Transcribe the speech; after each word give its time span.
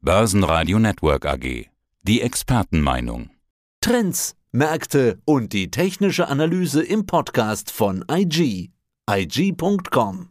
Börsenradio 0.00 0.78
Network 0.78 1.26
AG. 1.26 1.66
Die 2.04 2.20
Expertenmeinung. 2.20 3.30
Trends, 3.80 4.36
Märkte 4.52 5.18
und 5.24 5.52
die 5.52 5.72
technische 5.72 6.28
Analyse 6.28 6.84
im 6.84 7.04
Podcast 7.04 7.72
von 7.72 8.04
IG. 8.08 8.70
IG.com. 9.10 10.28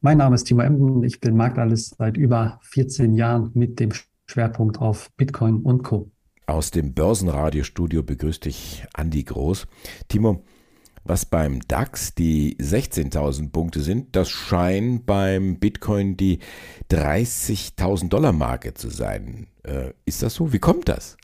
Mein 0.00 0.16
Name 0.16 0.36
ist 0.36 0.44
Timo 0.44 0.62
Emden. 0.62 1.04
Ich 1.04 1.20
bin 1.20 1.36
Marktanalyst 1.36 1.96
seit 1.98 2.16
über 2.16 2.60
14 2.62 3.14
Jahren 3.14 3.50
mit 3.52 3.78
dem 3.78 3.90
Schwerpunkt 4.26 4.78
auf 4.78 5.10
Bitcoin 5.18 5.56
und 5.56 5.82
Co. 5.82 6.10
Aus 6.46 6.70
dem 6.70 6.94
Börsenradiostudio 6.94 8.02
begrüßt 8.02 8.46
dich 8.46 8.86
Andi 8.94 9.24
Groß. 9.24 9.66
Timo, 10.08 10.44
was 11.10 11.26
beim 11.26 11.58
DAX 11.66 12.14
die 12.14 12.56
16.000 12.60 13.50
Punkte 13.50 13.80
sind, 13.80 14.14
das 14.14 14.30
scheint 14.30 15.06
beim 15.06 15.58
Bitcoin 15.58 16.16
die 16.16 16.38
30.000 16.92 18.08
Dollar 18.08 18.30
Marke 18.30 18.74
zu 18.74 18.90
sein. 18.90 19.48
Äh, 19.64 19.90
ist 20.04 20.22
das 20.22 20.34
so? 20.34 20.52
Wie 20.52 20.60
kommt 20.60 20.88
das? 20.88 21.16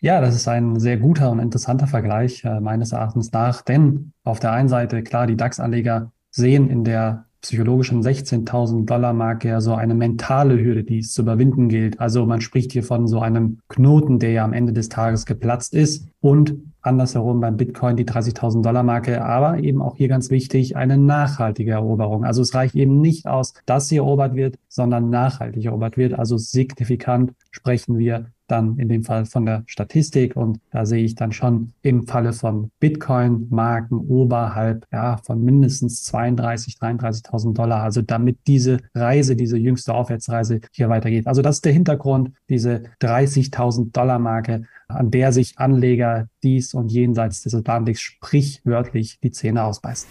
Ja, 0.00 0.20
das 0.20 0.36
ist 0.36 0.46
ein 0.46 0.78
sehr 0.78 0.96
guter 0.96 1.32
und 1.32 1.40
interessanter 1.40 1.88
Vergleich 1.88 2.44
äh, 2.44 2.60
meines 2.60 2.92
Erachtens 2.92 3.32
nach, 3.32 3.62
denn 3.62 4.12
auf 4.22 4.38
der 4.38 4.52
einen 4.52 4.68
Seite, 4.68 5.02
klar, 5.02 5.26
die 5.26 5.36
DAX-Anleger 5.36 6.12
sehen 6.30 6.70
in 6.70 6.84
der 6.84 7.26
psychologischen 7.42 8.02
16.000 8.02 8.86
Dollar 8.86 9.12
Marke 9.12 9.48
ja 9.48 9.60
so 9.60 9.74
eine 9.74 9.94
mentale 9.94 10.58
Hürde, 10.62 10.84
die 10.84 10.98
es 10.98 11.12
zu 11.12 11.22
überwinden 11.22 11.68
gilt. 11.68 12.00
Also 12.00 12.24
man 12.24 12.40
spricht 12.40 12.72
hier 12.72 12.84
von 12.84 13.08
so 13.08 13.20
einem 13.20 13.58
Knoten, 13.68 14.20
der 14.20 14.30
ja 14.30 14.44
am 14.44 14.52
Ende 14.52 14.72
des 14.72 14.88
Tages 14.88 15.26
geplatzt 15.26 15.74
ist 15.74 16.08
und 16.20 16.54
andersherum 16.82 17.40
beim 17.40 17.56
Bitcoin 17.56 17.96
die 17.96 18.04
30.000 18.04 18.62
Dollar 18.62 18.84
Marke, 18.84 19.24
aber 19.24 19.58
eben 19.58 19.82
auch 19.82 19.96
hier 19.96 20.08
ganz 20.08 20.30
wichtig, 20.30 20.76
eine 20.76 20.96
nachhaltige 20.96 21.72
Eroberung. 21.72 22.24
Also 22.24 22.42
es 22.42 22.54
reicht 22.54 22.74
eben 22.76 23.00
nicht 23.00 23.26
aus, 23.26 23.54
dass 23.66 23.88
sie 23.88 23.96
erobert 23.96 24.34
wird, 24.34 24.56
sondern 24.68 25.10
nachhaltig 25.10 25.64
erobert 25.64 25.96
wird. 25.96 26.14
Also 26.14 26.38
signifikant 26.38 27.32
sprechen 27.50 27.98
wir 27.98 28.26
dann 28.52 28.78
in 28.78 28.88
dem 28.88 29.02
Fall 29.02 29.24
von 29.24 29.46
der 29.46 29.64
Statistik 29.66 30.36
und 30.36 30.60
da 30.70 30.86
sehe 30.86 31.04
ich 31.04 31.14
dann 31.14 31.32
schon 31.32 31.72
im 31.82 32.06
Falle 32.06 32.32
von 32.32 32.70
Bitcoin 32.78 33.46
Marken 33.50 33.96
oberhalb 33.96 34.86
ja 34.92 35.16
von 35.16 35.42
mindestens 35.42 36.04
32, 36.04 36.74
33.000 36.74 37.54
Dollar. 37.54 37.82
Also 37.82 38.02
damit 38.02 38.38
diese 38.46 38.78
Reise, 38.94 39.34
diese 39.34 39.56
jüngste 39.56 39.94
Aufwärtsreise 39.94 40.60
hier 40.72 40.88
weitergeht. 40.88 41.26
Also 41.26 41.42
das 41.42 41.56
ist 41.56 41.64
der 41.64 41.72
Hintergrund, 41.72 42.32
diese 42.48 42.82
30.000 43.00 43.92
Dollar 43.92 44.18
Marke, 44.18 44.64
an 44.88 45.10
der 45.10 45.32
sich 45.32 45.58
Anleger 45.58 46.28
dies 46.42 46.74
und 46.74 46.92
jenseits 46.92 47.42
des 47.42 47.54
Atlantiks 47.54 48.00
sprichwörtlich 48.00 49.18
die 49.22 49.30
Zähne 49.30 49.64
ausbeißen. 49.64 50.08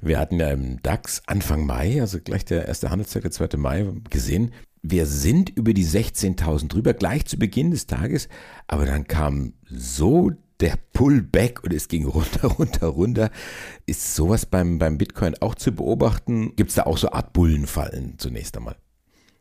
Wir 0.00 0.18
hatten 0.18 0.38
ja 0.38 0.50
im 0.50 0.80
DAX 0.82 1.22
Anfang 1.26 1.66
Mai, 1.66 2.00
also 2.00 2.18
gleich 2.20 2.44
der 2.44 2.66
erste 2.68 2.90
Handelstag, 2.90 3.22
der 3.22 3.30
2. 3.30 3.56
Mai, 3.56 3.86
gesehen, 4.10 4.52
wir 4.86 5.06
sind 5.06 5.48
über 5.48 5.72
die 5.72 5.86
16.000 5.86 6.68
drüber, 6.68 6.92
gleich 6.92 7.24
zu 7.24 7.38
Beginn 7.38 7.70
des 7.70 7.86
Tages, 7.86 8.28
aber 8.68 8.84
dann 8.84 9.08
kam 9.08 9.54
so 9.64 10.30
der 10.60 10.74
Pullback 10.92 11.64
und 11.64 11.72
es 11.72 11.88
ging 11.88 12.04
runter, 12.04 12.48
runter, 12.58 12.88
runter. 12.88 13.30
Ist 13.86 14.14
sowas 14.14 14.44
beim, 14.44 14.78
beim 14.78 14.98
Bitcoin 14.98 15.36
auch 15.40 15.54
zu 15.54 15.72
beobachten? 15.72 16.54
Gibt 16.56 16.68
es 16.68 16.76
da 16.76 16.82
auch 16.82 16.98
so 16.98 17.10
Art 17.10 17.32
Bullenfallen 17.32 18.18
zunächst 18.18 18.56
einmal? 18.58 18.76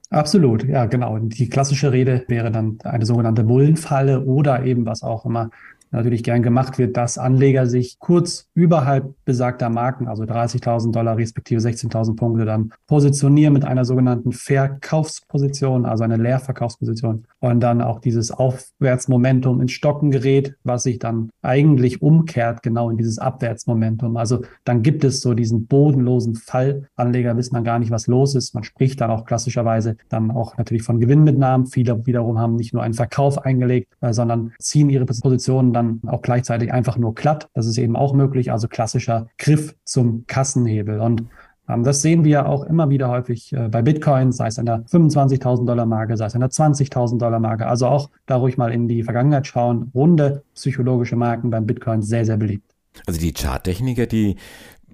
Absolut, 0.09 0.63
ja, 0.63 0.85
genau. 0.85 1.17
Die 1.19 1.49
klassische 1.49 1.91
Rede 1.91 2.23
wäre 2.27 2.49
dann 2.49 2.77
eine 2.83 3.05
sogenannte 3.05 3.43
Bullenfalle 3.43 4.23
oder 4.23 4.63
eben, 4.63 4.85
was 4.85 5.03
auch 5.03 5.25
immer 5.25 5.49
natürlich 5.93 6.23
gern 6.23 6.43
gemacht 6.43 6.77
wird, 6.77 6.97
dass 6.97 7.17
Anleger 7.17 7.67
sich 7.67 7.99
kurz 7.99 8.47
überhalb 8.53 9.13
besagter 9.25 9.69
Marken, 9.69 10.07
also 10.07 10.23
30.000 10.23 10.91
Dollar 10.91 11.17
respektive 11.17 11.61
16.000 11.61 12.15
Punkte, 12.15 12.45
dann 12.45 12.73
positionieren 12.87 13.53
mit 13.53 13.63
einer 13.63 13.85
sogenannten 13.85 14.31
Verkaufsposition, 14.31 15.85
also 15.85 16.03
eine 16.03 16.17
Leerverkaufsposition 16.17 17.25
und 17.39 17.59
dann 17.59 17.81
auch 17.81 17.99
dieses 17.99 18.31
Aufwärtsmomentum 18.31 19.61
ins 19.61 19.71
Stocken 19.71 20.11
gerät, 20.11 20.55
was 20.63 20.83
sich 20.83 20.99
dann 20.99 21.29
eigentlich 21.41 22.01
umkehrt 22.01 22.63
genau 22.63 22.89
in 22.89 22.97
dieses 22.97 23.19
Abwärtsmomentum. 23.19 24.17
Also 24.17 24.41
dann 24.63 24.81
gibt 24.81 25.03
es 25.03 25.21
so 25.21 25.33
diesen 25.33 25.67
bodenlosen 25.67 26.35
Fall. 26.35 26.89
Anleger 26.95 27.37
wissen 27.37 27.53
dann 27.53 27.63
gar 27.63 27.79
nicht, 27.79 27.91
was 27.91 28.07
los 28.07 28.35
ist. 28.35 28.55
Man 28.55 28.63
spricht 28.63 28.99
dann 29.01 29.11
auch 29.11 29.25
klassischerweise 29.25 29.97
dann 30.09 30.31
auch 30.31 30.57
natürlich 30.57 30.83
von 30.83 30.99
Gewinnmitnahmen. 30.99 31.67
Viele 31.67 32.05
wiederum 32.05 32.39
haben 32.39 32.55
nicht 32.55 32.73
nur 32.73 32.81
einen 32.81 32.93
Verkauf 32.93 33.37
eingelegt, 33.37 33.93
äh, 34.01 34.13
sondern 34.13 34.53
ziehen 34.59 34.89
ihre 34.89 35.05
Positionen 35.05 35.73
dann 35.73 35.82
dann 35.83 36.09
auch 36.09 36.21
gleichzeitig 36.21 36.73
einfach 36.73 36.97
nur 36.97 37.13
glatt. 37.13 37.49
Das 37.53 37.67
ist 37.67 37.77
eben 37.77 37.95
auch 37.95 38.13
möglich, 38.13 38.51
also 38.51 38.67
klassischer 38.67 39.27
Griff 39.37 39.75
zum 39.83 40.25
Kassenhebel. 40.27 40.99
Und 40.99 41.25
ähm, 41.69 41.83
das 41.83 42.01
sehen 42.01 42.23
wir 42.23 42.47
auch 42.47 42.63
immer 42.63 42.89
wieder 42.89 43.09
häufig 43.09 43.53
äh, 43.53 43.69
bei 43.69 43.81
Bitcoin, 43.81 44.31
sei 44.31 44.47
es 44.47 44.59
an 44.59 44.65
der 44.65 44.85
25.000 44.85 45.65
Dollar 45.65 45.85
Marke, 45.85 46.17
sei 46.17 46.25
es 46.25 46.35
an 46.35 46.41
der 46.41 46.49
20.000 46.49 47.17
Dollar 47.17 47.39
Marke. 47.39 47.67
Also 47.67 47.87
auch 47.87 48.09
da 48.25 48.35
ruhig 48.35 48.57
mal 48.57 48.71
in 48.71 48.87
die 48.87 49.03
Vergangenheit 49.03 49.47
schauen. 49.47 49.91
Runde 49.93 50.43
psychologische 50.55 51.15
Marken 51.15 51.49
beim 51.49 51.65
Bitcoin 51.65 52.01
sehr, 52.01 52.25
sehr 52.25 52.37
beliebt. 52.37 52.69
Also 53.07 53.19
die 53.19 53.33
Charttechniker, 53.33 54.05
die 54.05 54.35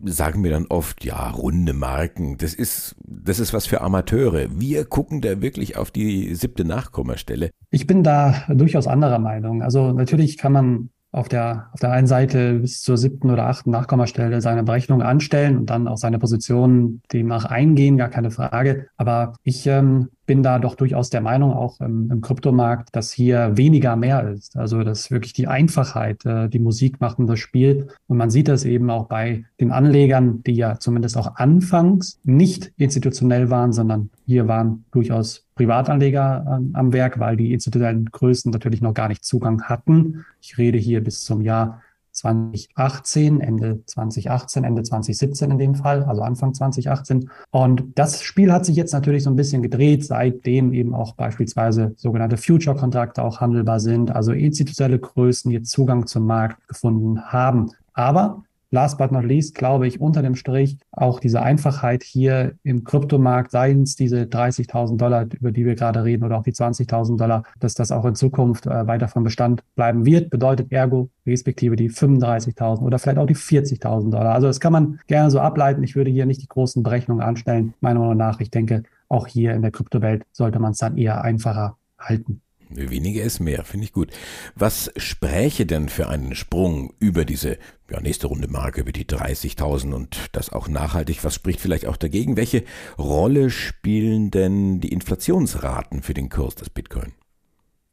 sagen 0.05 0.41
mir 0.41 0.51
dann 0.51 0.67
oft, 0.67 1.03
ja, 1.03 1.29
runde 1.29 1.73
Marken, 1.73 2.37
das 2.37 2.53
ist, 2.53 2.95
das 3.05 3.39
ist 3.39 3.53
was 3.53 3.65
für 3.65 3.81
Amateure. 3.81 4.47
Wir 4.59 4.85
gucken 4.85 5.21
da 5.21 5.41
wirklich 5.41 5.77
auf 5.77 5.91
die 5.91 6.35
siebte 6.35 6.65
Nachkommastelle. 6.65 7.51
Ich 7.69 7.87
bin 7.87 8.03
da 8.03 8.43
durchaus 8.49 8.87
anderer 8.87 9.19
Meinung. 9.19 9.61
Also 9.61 9.91
natürlich 9.91 10.37
kann 10.37 10.53
man 10.53 10.89
auf 11.11 11.27
der, 11.27 11.69
auf 11.73 11.79
der 11.79 11.91
einen 11.91 12.07
Seite 12.07 12.55
bis 12.55 12.81
zur 12.81 12.97
siebten 12.97 13.31
oder 13.31 13.47
achten 13.47 13.71
Nachkommastelle 13.71 14.41
seine 14.41 14.63
Berechnung 14.63 15.01
anstellen 15.01 15.57
und 15.57 15.69
dann 15.69 15.87
auch 15.87 15.97
seine 15.97 16.19
Position 16.19 17.01
demnach 17.11 17.45
eingehen, 17.45 17.97
gar 17.97 18.09
keine 18.09 18.31
Frage. 18.31 18.87
Aber 18.97 19.33
ich 19.43 19.65
ähm, 19.65 20.09
bin 20.27 20.43
da 20.43 20.59
doch 20.59 20.75
durchaus 20.75 21.09
der 21.09 21.21
Meinung, 21.21 21.53
auch 21.53 21.81
im, 21.81 22.11
im 22.11 22.21
Kryptomarkt, 22.21 22.89
dass 22.95 23.11
hier 23.11 23.57
weniger 23.57 23.95
mehr 23.95 24.29
ist. 24.29 24.55
Also 24.55 24.83
dass 24.83 25.09
wirklich 25.09 25.33
die 25.33 25.47
Einfachheit 25.47 26.23
äh, 26.25 26.47
die 26.47 26.59
Musik 26.59 27.01
macht 27.01 27.17
und 27.17 27.25
das 27.25 27.39
Spiel. 27.39 27.87
Und 28.05 28.17
man 28.17 28.29
sieht 28.29 28.47
das 28.47 28.63
eben 28.63 28.91
auch 28.91 29.07
bei 29.07 29.45
den 29.59 29.71
Anlegern, 29.71 30.43
die 30.43 30.53
ja 30.53 30.77
zumindest 30.79 31.17
auch 31.17 31.37
anfangs 31.37 32.19
nicht 32.23 32.71
institutionell 32.77 33.49
waren, 33.49 33.73
sondern 33.73 34.11
hier 34.27 34.47
waren 34.47 34.85
durchaus 34.91 35.47
Privatanleger 35.59 36.45
äh, 36.47 36.77
am 36.77 36.93
Werk, 36.93 37.19
weil 37.19 37.35
die 37.35 37.51
institutionellen 37.51 38.05
Größen 38.05 38.49
natürlich 38.49 38.79
noch 38.79 38.93
gar 38.93 39.09
nicht 39.09 39.25
Zugang 39.25 39.63
hatten. 39.63 40.25
Ich 40.39 40.57
rede 40.57 40.77
hier 40.77 41.03
bis 41.03 41.25
zum 41.25 41.41
Jahr 41.41 41.81
2018, 42.13 43.41
Ende 43.41 43.83
2018, 43.85 44.63
Ende 44.63 44.83
2017 44.83 45.51
in 45.51 45.57
dem 45.57 45.75
Fall, 45.75 46.05
also 46.05 46.21
Anfang 46.21 46.53
2018. 46.53 47.29
Und 47.51 47.83
das 47.95 48.21
Spiel 48.21 48.53
hat 48.53 48.65
sich 48.65 48.77
jetzt 48.77 48.93
natürlich 48.93 49.23
so 49.23 49.29
ein 49.29 49.35
bisschen 49.35 49.61
gedreht, 49.61 50.05
seitdem 50.05 50.71
eben 50.71 50.95
auch 50.95 51.15
beispielsweise 51.15 51.93
sogenannte 51.97 52.37
Future-Kontrakte 52.37 53.21
auch 53.21 53.41
handelbar 53.41 53.81
sind, 53.81 54.15
also 54.15 54.31
institutionelle 54.31 54.99
Größen 54.99 55.51
jetzt 55.51 55.71
Zugang 55.71 56.07
zum 56.07 56.25
Markt 56.25 56.65
gefunden 56.69 57.21
haben. 57.21 57.71
Aber 57.93 58.43
last 58.71 58.97
but 58.97 59.11
not 59.11 59.23
least, 59.23 59.55
glaube 59.55 59.87
ich, 59.87 59.99
unter 59.99 60.21
dem 60.21 60.35
Strich 60.35 60.77
auch 60.91 61.19
diese 61.19 61.41
Einfachheit 61.41 62.03
hier 62.03 62.53
im 62.63 62.83
Kryptomarkt, 62.83 63.51
seien 63.51 63.83
es 63.83 63.95
diese 63.95 64.23
30.000 64.23 64.97
Dollar, 64.97 65.25
über 65.39 65.51
die 65.51 65.65
wir 65.65 65.75
gerade 65.75 66.03
reden, 66.03 66.23
oder 66.23 66.37
auch 66.37 66.43
die 66.43 66.53
20.000 66.53 67.17
Dollar, 67.17 67.43
dass 67.59 67.73
das 67.73 67.91
auch 67.91 68.05
in 68.05 68.15
Zukunft 68.15 68.67
äh, 68.67 68.87
weiter 68.87 69.07
vom 69.07 69.23
Bestand 69.23 69.63
bleiben 69.75 70.05
wird, 70.05 70.29
bedeutet 70.29 70.71
ergo 70.71 71.09
respektive 71.25 71.75
die 71.75 71.89
35.000 71.89 72.81
oder 72.81 72.99
vielleicht 72.99 73.19
auch 73.19 73.27
die 73.27 73.35
40.000 73.35 74.11
Dollar. 74.11 74.33
Also 74.33 74.47
das 74.47 74.59
kann 74.59 74.73
man 74.73 74.99
gerne 75.07 75.31
so 75.31 75.39
ableiten. 75.39 75.83
Ich 75.83 75.95
würde 75.95 76.09
hier 76.09 76.25
nicht 76.25 76.41
die 76.41 76.47
großen 76.47 76.83
Berechnungen 76.83 77.23
anstellen. 77.23 77.73
Meiner 77.81 77.99
Meinung 77.99 78.17
nach, 78.17 78.39
ich 78.39 78.49
denke, 78.49 78.83
auch 79.07 79.27
hier 79.27 79.53
in 79.53 79.61
der 79.61 79.71
Kryptowelt 79.71 80.25
sollte 80.31 80.59
man 80.59 80.71
es 80.71 80.79
dann 80.79 80.97
eher 80.97 81.23
einfacher 81.23 81.77
halten. 81.97 82.41
Weniger 82.69 83.23
ist 83.23 83.39
mehr, 83.39 83.63
finde 83.63 83.85
ich 83.85 83.93
gut. 83.93 84.11
Was 84.55 84.91
spräche 84.95 85.65
denn 85.65 85.89
für 85.89 86.07
einen 86.07 86.35
Sprung 86.35 86.93
über 86.99 87.25
diese 87.25 87.57
ja, 87.89 87.99
nächste 87.99 88.27
Runde 88.27 88.47
Marke, 88.47 88.81
über 88.81 88.91
die 88.91 89.05
30.000 89.05 89.91
und 89.93 90.29
das 90.33 90.51
auch 90.51 90.67
nachhaltig? 90.67 91.23
Was 91.23 91.33
spricht 91.33 91.61
vielleicht 91.61 91.87
auch 91.87 91.97
dagegen? 91.97 92.37
Welche 92.37 92.63
Rolle 92.97 93.49
spielen 93.49 94.29
denn 94.29 94.79
die 94.79 94.91
Inflationsraten 94.91 96.03
für 96.03 96.13
den 96.13 96.29
Kurs 96.29 96.55
des 96.55 96.69
Bitcoin? 96.69 97.13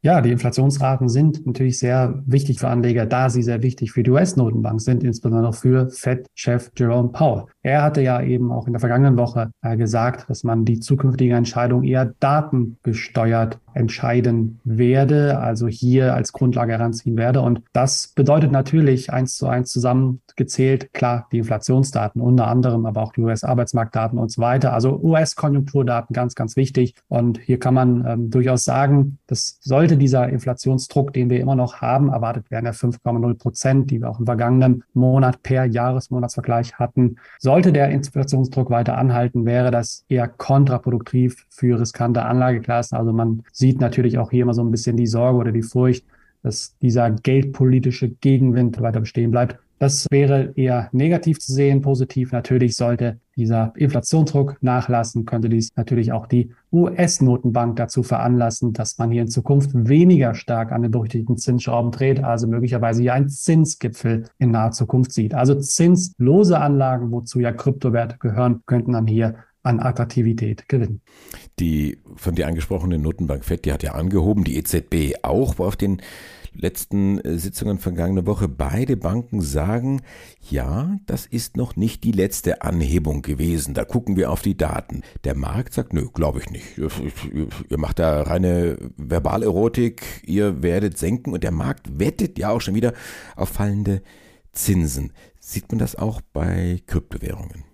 Ja, 0.03 0.21
die 0.21 0.31
Inflationsraten 0.31 1.09
sind 1.09 1.45
natürlich 1.47 1.79
sehr 1.79 2.21
wichtig 2.27 2.59
für 2.59 2.67
Anleger, 2.67 3.07
da 3.07 3.29
sie 3.29 3.41
sehr 3.41 3.63
wichtig 3.63 3.91
für 3.91 4.03
die 4.03 4.11
US-Notenbank 4.11 4.79
sind, 4.79 5.03
insbesondere 5.03 5.53
für 5.53 5.89
Fed-Chef 5.89 6.71
Jerome 6.77 7.09
Powell. 7.09 7.45
Er 7.63 7.81
hatte 7.81 8.01
ja 8.01 8.21
eben 8.21 8.51
auch 8.51 8.67
in 8.67 8.73
der 8.73 8.79
vergangenen 8.79 9.17
Woche 9.17 9.51
äh, 9.63 9.75
gesagt, 9.75 10.29
dass 10.29 10.43
man 10.43 10.65
die 10.65 10.79
zukünftige 10.79 11.35
Entscheidung 11.35 11.83
eher 11.83 12.13
datengesteuert 12.19 13.59
entscheiden 13.77 14.59
werde, 14.63 15.39
also 15.39 15.67
hier 15.67 16.13
als 16.13 16.31
Grundlage 16.31 16.71
heranziehen 16.71 17.17
werde. 17.17 17.41
Und 17.41 17.61
das 17.73 18.13
bedeutet 18.15 18.51
natürlich 18.51 19.11
eins 19.11 19.35
zu 19.35 19.47
eins 19.47 19.71
zusammengezählt, 19.71 20.93
klar, 20.93 21.27
die 21.31 21.39
Inflationsdaten 21.39 22.21
unter 22.21 22.47
anderem, 22.47 22.85
aber 22.85 23.01
auch 23.01 23.11
die 23.11 23.21
US-Arbeitsmarktdaten 23.21 24.17
und 24.17 24.31
so 24.31 24.41
weiter. 24.41 24.73
Also 24.73 24.97
US-Konjunkturdaten 25.01 26.13
ganz, 26.13 26.35
ganz 26.35 26.55
wichtig. 26.55 26.95
Und 27.09 27.39
hier 27.39 27.59
kann 27.59 27.73
man 27.73 28.05
ähm, 28.07 28.29
durchaus 28.29 28.63
sagen, 28.63 29.19
das 29.27 29.59
sollte 29.61 29.97
dieser 29.97 30.29
Inflationsdruck, 30.29 31.11
den 31.11 31.29
wir 31.29 31.41
immer 31.41 31.55
noch 31.55 31.81
haben, 31.81 32.09
erwartet 32.09 32.49
werden 32.49 32.65
ja 32.65 32.71
5,0 32.71 33.37
Prozent, 33.37 33.91
die 33.91 33.99
wir 33.99 34.09
auch 34.09 34.19
im 34.19 34.25
vergangenen 34.25 34.83
Monat 34.93 35.43
per 35.43 35.65
Jahresmonatsvergleich 35.65 36.75
hatten, 36.75 37.17
soll 37.39 37.57
Sollte 37.57 37.73
der 37.73 37.89
Inflationsdruck 37.89 38.69
weiter 38.69 38.99
anhalten, 38.99 39.47
wäre 39.47 39.71
das 39.71 40.05
eher 40.09 40.27
kontraproduktiv 40.27 41.47
für 41.49 41.79
riskante 41.79 42.21
Anlageklassen. 42.21 42.95
Also 42.95 43.11
man 43.13 43.41
sieht 43.51 43.66
natürlich 43.75 44.17
auch 44.17 44.31
hier 44.31 44.43
immer 44.43 44.53
so 44.53 44.63
ein 44.63 44.71
bisschen 44.71 44.97
die 44.97 45.07
Sorge 45.07 45.37
oder 45.37 45.51
die 45.51 45.61
Furcht, 45.61 46.05
dass 46.43 46.77
dieser 46.79 47.11
geldpolitische 47.11 48.09
Gegenwind 48.09 48.81
weiter 48.81 48.99
bestehen 48.99 49.31
bleibt. 49.31 49.57
Das 49.79 50.07
wäre 50.09 50.53
eher 50.55 50.89
negativ 50.91 51.39
zu 51.39 51.53
sehen. 51.53 51.81
Positiv 51.81 52.31
natürlich 52.31 52.75
sollte 52.75 53.19
dieser 53.35 53.73
Inflationsdruck 53.75 54.57
nachlassen, 54.61 55.25
könnte 55.25 55.49
dies 55.49 55.69
natürlich 55.75 56.11
auch 56.11 56.25
die 56.25 56.51
US-Notenbank 56.73 57.75
dazu 57.75 58.01
veranlassen, 58.01 58.73
dass 58.73 58.97
man 58.97 59.11
hier 59.11 59.21
in 59.21 59.27
Zukunft 59.27 59.69
weniger 59.73 60.33
stark 60.33 60.71
an 60.71 60.81
den 60.81 60.89
berüchtigten 60.89 61.37
Zinsschrauben 61.37 61.91
dreht, 61.91 62.23
also 62.23 62.47
möglicherweise 62.47 63.03
hier 63.03 63.13
einen 63.13 63.29
Zinsgipfel 63.29 64.23
in 64.39 64.49
naher 64.49 64.71
Zukunft 64.71 65.11
sieht. 65.11 65.35
Also 65.35 65.53
zinslose 65.53 66.59
Anlagen, 66.59 67.11
wozu 67.11 67.39
ja 67.39 67.51
Kryptowerte 67.51 68.17
gehören, 68.17 68.63
könnten 68.65 68.93
dann 68.93 69.05
hier 69.05 69.35
an 69.67 69.79
Attraktivität 69.79 70.67
gewinnen. 70.69 71.01
Die 71.59 71.99
von 72.15 72.35
dir 72.35 72.47
angesprochene 72.47 72.97
Notenbank 72.97 73.45
FED, 73.45 73.65
die 73.65 73.73
hat 73.73 73.83
ja 73.83 73.93
angehoben, 73.93 74.43
die 74.43 74.57
EZB 74.57 75.23
auch, 75.23 75.59
auf 75.59 75.75
den 75.75 76.01
letzten 76.53 77.19
äh, 77.19 77.37
Sitzungen 77.37 77.77
vergangene 77.77 78.25
Woche 78.25 78.47
beide 78.47 78.97
Banken 78.97 79.41
sagen, 79.41 80.01
ja, 80.49 80.97
das 81.05 81.25
ist 81.25 81.57
noch 81.57 81.75
nicht 81.75 82.03
die 82.03 82.11
letzte 82.11 82.61
Anhebung 82.61 83.21
gewesen. 83.21 83.73
Da 83.73 83.85
gucken 83.85 84.15
wir 84.15 84.31
auf 84.31 84.41
die 84.41 84.57
Daten. 84.57 85.01
Der 85.23 85.35
Markt 85.35 85.73
sagt, 85.73 85.93
nö, 85.93 86.07
glaube 86.13 86.39
ich 86.39 86.49
nicht. 86.49 86.77
Ihr 86.77 87.77
macht 87.77 87.99
da 87.99 88.23
reine 88.23 88.77
Verbalerotik, 88.97 90.23
ihr 90.25 90.63
werdet 90.63 90.97
senken 90.97 91.33
und 91.33 91.43
der 91.43 91.51
Markt 91.51 91.99
wettet 91.99 92.39
ja 92.39 92.49
auch 92.49 92.61
schon 92.61 92.75
wieder 92.75 92.93
auf 93.35 93.49
fallende 93.49 94.01
Zinsen. 94.51 95.13
Sieht 95.39 95.71
man 95.71 95.79
das 95.79 95.95
auch 95.95 96.21
bei 96.33 96.81
Kryptowährungen? 96.87 97.66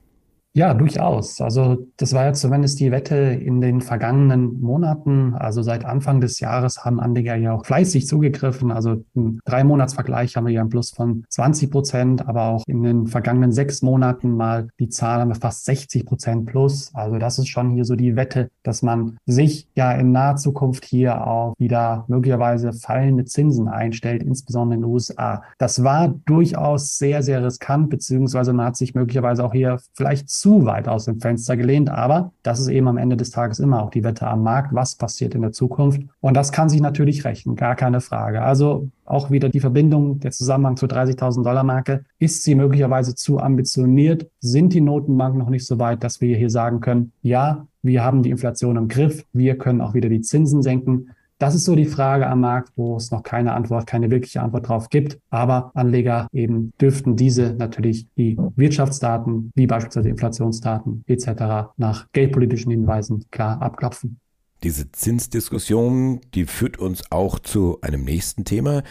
Ja, 0.56 0.76
durchaus. 0.76 1.42
Also 1.42 1.88
das 1.98 2.14
war 2.14 2.26
ja 2.26 2.34
zumindest 2.34 2.80
die 2.80 2.92
Wette 2.92 3.16
in 3.16 3.60
den 3.60 3.82
vergangenen 3.82 4.62
Monaten. 4.62 5.34
Also 5.34 5.64
seit 5.64 5.84
Anfang 5.84 6.22
des 6.22 6.40
Jahres 6.40 6.86
haben 6.86 7.00
Anleger 7.00 7.36
ja 7.36 7.54
auch 7.54 7.66
fleißig 7.66 8.06
zugegriffen. 8.06 8.72
Also 8.72 9.04
im 9.16 9.40
Drei-Monats-Vergleich 9.46 10.36
haben 10.36 10.46
wir 10.46 10.54
ja 10.54 10.62
einen 10.62 10.70
Plus 10.70 10.92
von 10.92 11.26
20 11.30 11.72
Prozent, 11.72 12.28
aber 12.28 12.50
auch 12.50 12.64
in 12.68 12.84
den 12.84 13.08
vergangenen 13.08 13.52
sechs 13.52 13.82
Monaten 13.82 14.38
mal 14.38 14.68
die 14.80 14.90
Zahl 14.90 15.22
haben 15.22 15.30
wir 15.30 15.36
fast 15.36 15.66
60 15.66 16.06
Prozent 16.06 16.46
plus. 16.46 16.94
Also 16.94 17.18
das 17.18 17.40
ist 17.40 17.48
schon 17.48 17.72
hier 17.72 17.86
so 17.86 17.96
die 17.96 18.16
Wette, 18.16 18.52
dass 18.62 18.84
man 18.84 19.18
sich 19.26 19.68
ja 19.74 19.92
in 19.94 20.12
naher 20.12 20.36
Zukunft 20.36 20.86
hier 20.86 21.26
auch 21.26 21.56
wieder 21.58 22.06
möglicherweise 22.08 22.74
fallende 22.74 23.26
Zinsen 23.26 23.68
einstellt, 23.70 24.22
insbesondere 24.22 24.76
in 24.76 24.82
den 24.82 24.92
USA. 24.92 25.42
Das 25.58 25.84
war 25.84 26.14
durchaus 26.28 26.96
sehr, 27.00 27.24
sehr 27.24 27.44
riskant, 27.44 27.90
beziehungsweise 27.90 28.54
man 28.54 28.68
hat 28.68 28.78
sich 28.78 28.94
möglicherweise 28.94 29.44
auch 29.44 29.54
hier 29.54 29.80
vielleicht 29.96 30.30
zu 30.44 30.66
weit 30.66 30.90
aus 30.90 31.06
dem 31.06 31.22
Fenster 31.22 31.56
gelehnt. 31.56 31.90
Aber 31.90 32.34
das 32.44 32.60
ist 32.60 32.68
eben 32.68 32.90
am 32.90 32.98
Ende 32.98 33.16
des 33.16 33.32
Tages 33.32 33.60
immer 33.60 33.82
auch 33.82 33.90
die 33.90 34.04
Wette 34.04 34.28
am 34.28 34.44
Markt. 34.44 34.74
Was 34.74 34.96
passiert 34.96 35.36
in 35.36 35.42
der 35.42 35.54
Zukunft? 35.54 36.02
Und 36.20 36.36
das 36.36 36.52
kann 36.52 36.68
sich 36.68 36.82
natürlich 36.82 37.24
rechnen, 37.24 37.56
gar 37.56 37.78
keine 37.78 38.02
Frage. 38.02 38.42
Also 38.42 38.90
auch 39.06 39.32
wieder 39.32 39.48
die 39.48 39.62
Verbindung, 39.62 40.20
der 40.20 40.32
Zusammenhang 40.32 40.76
zur 40.76 40.90
30.000 40.90 41.44
Dollar 41.44 41.64
Marke. 41.64 42.04
Ist 42.20 42.44
sie 42.44 42.56
möglicherweise 42.56 43.16
zu 43.16 43.40
ambitioniert? 43.40 44.30
Sind 44.42 44.74
die 44.74 44.82
Notenbanken 44.82 45.40
noch 45.40 45.50
nicht 45.50 45.66
so 45.66 45.80
weit, 45.80 46.04
dass 46.04 46.20
wir 46.20 46.36
hier 46.36 46.50
sagen 46.50 46.82
können, 46.82 47.14
ja, 47.22 47.66
wir 47.82 48.04
haben 48.04 48.22
die 48.22 48.30
Inflation 48.30 48.76
im 48.76 48.90
Griff, 48.90 49.26
wir 49.32 49.58
können 49.58 49.80
auch 49.80 49.94
wieder 49.94 50.10
die 50.10 50.20
Zinsen 50.20 50.62
senken. 50.62 51.12
Das 51.44 51.56
ist 51.56 51.66
so 51.66 51.76
die 51.76 51.84
Frage 51.84 52.26
am 52.28 52.40
Markt, 52.40 52.72
wo 52.78 52.96
es 52.96 53.12
noch 53.12 53.22
keine 53.22 53.52
Antwort, 53.52 53.86
keine 53.86 54.10
wirkliche 54.10 54.42
Antwort 54.42 54.70
drauf 54.70 54.90
gibt. 54.90 55.20
Aber 55.30 55.72
Anleger 55.74 56.30
eben 56.32 56.72
dürften 56.80 57.18
diese 57.18 57.54
natürlich 57.54 58.08
die 58.16 58.38
Wirtschaftsdaten, 58.56 59.52
wie 59.54 59.68
beispielsweise 59.68 60.08
Inflationsdaten 60.08 61.04
etc. 61.06 61.74
nach 61.76 62.08
geldpolitischen 62.14 62.72
Hinweisen 62.72 63.26
klar 63.30 63.62
abklopfen. 63.62 64.22
Diese 64.64 64.90
Zinsdiskussion, 64.94 66.22
die 66.34 66.46
führt 66.46 66.80
uns 66.80 67.12
auch 67.12 67.40
zu 67.40 67.78
einem 67.82 68.06
nächsten 68.06 68.46
Thema. 68.46 68.82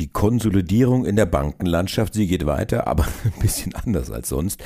Die 0.00 0.08
Konsolidierung 0.08 1.06
in 1.06 1.14
der 1.14 1.26
Bankenlandschaft, 1.26 2.14
sie 2.14 2.26
geht 2.26 2.46
weiter, 2.46 2.88
aber 2.88 3.04
ein 3.24 3.40
bisschen 3.40 3.76
anders 3.76 4.10
als 4.10 4.28
sonst. 4.28 4.60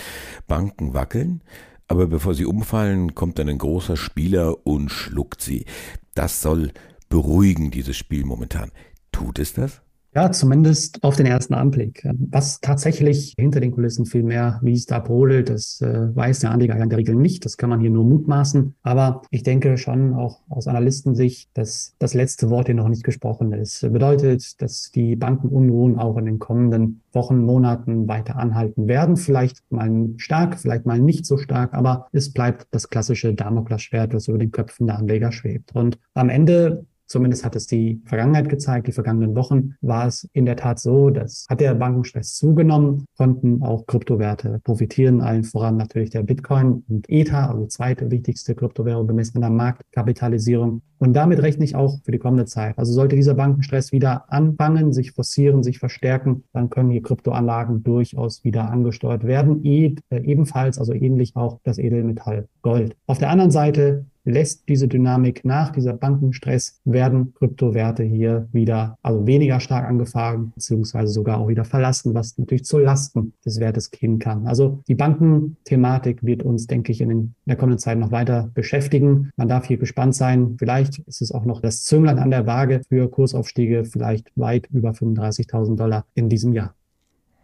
Banken 0.47 0.95
wackeln, 0.95 1.43
aber 1.87 2.07
bevor 2.07 2.33
sie 2.33 2.47
umfallen, 2.47 3.15
kommt 3.15 3.39
dann 3.39 3.51
ein 3.51 3.59
großer 3.59 3.99
Spieler 3.99 4.67
und 4.67 4.91
schluckt 4.91 5.43
sie. 5.43 5.67
Das 6.15 6.41
soll 6.41 6.73
beruhigen, 7.09 7.71
dieses 7.71 7.97
Spiel 7.97 8.25
momentan. 8.25 8.71
Tut 9.13 9.39
es 9.39 9.55
das? 9.55 9.83
Ja, 10.17 10.33
zumindest 10.33 11.05
auf 11.05 11.17
den 11.17 11.27
ersten 11.27 11.53
Anblick. 11.53 12.09
Was 12.31 12.63
tatsächlich 12.63 13.35
hinter 13.39 13.61
den 13.61 13.73
Kulissen 13.73 14.07
viel 14.07 14.23
mehr, 14.23 14.59
wie 14.63 14.73
es 14.73 14.87
da 14.87 14.99
brodelt, 14.99 15.51
das 15.51 15.83
äh, 15.83 16.17
weiß 16.17 16.39
der 16.39 16.53
Anleger 16.53 16.75
in 16.75 16.89
der 16.89 16.97
Regel 16.97 17.15
nicht. 17.15 17.45
Das 17.45 17.59
kann 17.59 17.69
man 17.69 17.81
hier 17.81 17.91
nur 17.91 18.05
mutmaßen. 18.05 18.77
Aber 18.83 19.21
ich 19.31 19.43
denke 19.43 19.77
schon 19.77 20.15
auch 20.15 20.41
aus 20.49 20.69
Analystensicht, 20.69 21.51
dass 21.53 21.97
das 21.99 22.15
letzte 22.15 22.49
Wort 22.49 22.65
hier 22.65 22.75
noch 22.75 22.89
nicht 22.89 23.05
gesprochen 23.05 23.53
ist. 23.53 23.83
Bedeutet, 23.93 24.63
dass 24.63 24.91
die 24.91 25.17
Bankenunruhen 25.17 25.99
auch 25.99 26.17
in 26.17 26.25
den 26.25 26.39
kommenden 26.39 27.03
Wochen, 27.13 27.45
Monaten 27.45 28.09
weiter 28.09 28.37
anhalten 28.37 28.89
werden. 28.89 29.19
Vielleicht 29.19 29.71
mal 29.71 30.09
stark, 30.17 30.59
vielleicht 30.59 30.87
mal 30.87 30.99
nicht 30.99 31.27
so 31.27 31.37
stark, 31.37 31.75
aber 31.75 32.07
es 32.13 32.33
bleibt 32.33 32.69
das 32.71 32.89
klassische 32.89 33.35
Damoklesschwert, 33.35 34.15
das 34.15 34.29
über 34.29 34.39
den 34.39 34.51
Köpfen 34.51 34.87
der 34.87 34.97
Anleger 34.97 35.31
schwebt. 35.31 35.77
Und 35.77 35.99
am 36.15 36.31
Ende 36.31 36.87
Zumindest 37.07 37.45
hat 37.45 37.55
es 37.55 37.67
die 37.67 38.03
Vergangenheit 38.05 38.49
gezeigt, 38.49 38.89
die 38.89 38.93
vergangenen 38.93 39.37
Wochen 39.37 39.75
war 39.81 40.07
es 40.07 40.29
in 40.33 40.45
der 40.45 40.57
Tat 40.57 40.81
so, 40.81 41.11
dass 41.11 41.47
hat 41.49 41.61
der 41.61 41.75
Bankenstress 41.75 42.35
zugenommen, 42.35 43.07
konnten 43.17 43.63
auch 43.63 43.87
Kryptowerte 43.87 44.61
profitieren, 44.65 45.21
allen 45.21 45.45
voran 45.45 45.77
natürlich 45.77 46.11
der 46.11 46.23
Bitcoin 46.23 46.83
und 46.89 47.09
Ether, 47.09 47.51
also 47.51 47.67
zweite 47.67 48.11
wichtigste 48.11 48.55
Kryptowährung 48.55 49.07
gemessen 49.07 49.37
an 49.37 49.43
der 49.43 49.51
Marktkapitalisierung. 49.51 50.83
Und 50.99 51.13
damit 51.13 51.43
rechne 51.43 51.65
ich 51.65 51.77
auch 51.77 51.99
für 52.05 52.11
die 52.11 52.19
kommende 52.19 52.47
Zeit. 52.47 52.79
Also 52.79 52.93
sollte 52.93 53.17
dieser 53.17 53.35
Bankenstress 53.35 53.93
wieder 53.93 54.33
anfangen, 54.33 54.93
sich 54.93 55.13
forcieren, 55.13 55.63
sich 55.63 55.79
verstärken, 55.79 56.45
dann 56.53 56.71
können 56.71 56.91
hier 56.91 57.03
Kryptoanlagen 57.03 57.83
durchaus 57.85 58.45
wieder 58.45 58.71
angesteuert 58.71 59.25
werden. 59.25 59.65
E 59.65 59.95
ebenfalls, 60.11 60.79
also 60.79 60.93
ähnlich 60.95 61.37
auch 61.37 61.61
das 61.65 61.79
Edelmetall 61.79 62.49
Gold. 62.63 62.97
Auf 63.07 63.19
der 63.19 63.31
anderen 63.31 63.51
Seite 63.51 64.07
lässt 64.27 64.69
diese 64.69 64.89
Dynamik 64.89 65.45
nach, 65.45 65.71
dieser 65.71 65.95
Bankenstress, 65.95 66.81
werden 66.85 67.33
Kryptowerte 67.35 68.03
hier 68.03 68.49
wieder, 68.53 68.99
also 69.03 69.27
weniger 69.27 69.61
stark 69.61 69.89
angefahren, 69.89 70.53
beziehungsweise 70.55 71.13
sogar 71.13 71.39
auch 71.39 71.49
wieder 71.49 71.65
verlassen, 71.65 72.13
was 72.13 72.37
natürlich 72.37 72.65
zu 72.65 72.79
Lasten 72.79 73.33
des 73.45 73.61
Wertes 73.61 73.91
gehen 73.91 74.19
kann. 74.19 74.47
Also 74.47 74.83
die 74.89 74.95
Bankenthematik 74.95 76.23
wird 76.25 76.43
uns, 76.43 76.67
denke 76.67 76.93
ich, 76.93 77.01
in, 77.01 77.09
den, 77.09 77.19
in 77.19 77.35
der 77.47 77.57
kommenden 77.57 77.79
Zeit 77.79 77.99
noch 77.99 78.11
weiter 78.11 78.51
beschäftigen. 78.53 79.31
Man 79.37 79.49
darf 79.49 79.67
hier 79.67 79.79
gespannt 79.79 80.15
sein. 80.15 80.57
Vielleicht 80.59 80.99
ist 81.01 81.23
es 81.23 81.33
auch 81.33 81.45
noch 81.45 81.61
das 81.61 81.85
Zünglein 81.85 82.19
an 82.19 82.31
der 82.31 82.47
Waage 82.47 82.83
für 82.89 83.09
Kursaufstiege, 83.09 83.85
vielleicht 83.85 84.31
weit 84.37 84.69
über 84.73 84.91
35.000 84.91 85.77
Dollar 85.77 86.05
in 86.15 86.29
diesem 86.29 86.53
Jahr. 86.53 86.75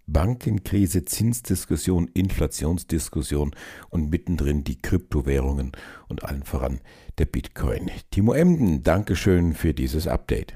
Bankenkrise, 0.07 1.05
Zinsdiskussion, 1.05 2.09
Inflationsdiskussion 2.15 3.53
und 3.91 4.11
mittendrin 4.11 4.65
die 4.65 4.79
Kryptowährungen 4.79 5.73
und 6.09 6.25
allen 6.25 6.43
voran 6.43 6.81
der 7.19 7.27
Bitcoin. 7.27 7.91
Timo 8.11 8.33
Emden, 8.33 8.83
Dankeschön 8.83 9.55
für 9.55 9.75
dieses 9.75 10.07
Update. 10.07 10.55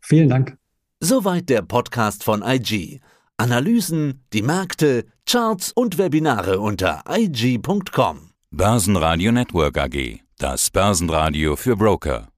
Vielen 0.00 0.28
Dank. 0.28 0.56
Soweit 1.00 1.48
der 1.48 1.62
Podcast 1.62 2.24
von 2.24 2.42
IG. 2.42 3.00
Analysen, 3.36 4.24
die 4.32 4.42
Märkte, 4.42 5.06
Charts 5.26 5.70
und 5.70 5.96
Webinare 5.96 6.58
unter 6.58 7.04
IG.com. 7.08 8.30
Börsenradio 8.50 9.30
Network 9.30 9.78
AG. 9.78 10.20
Das 10.38 10.70
Börsenradio 10.70 11.54
für 11.54 11.76
Broker. 11.76 12.28